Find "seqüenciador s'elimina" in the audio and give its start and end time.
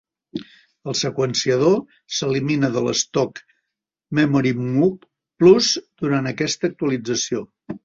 1.01-2.71